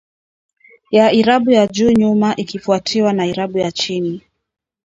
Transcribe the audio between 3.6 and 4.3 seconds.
chini